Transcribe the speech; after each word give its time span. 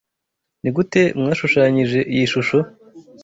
Nigute 0.61 1.01
washushanyije 1.21 1.99
iyi 2.13 2.25
shusho? 2.31 2.57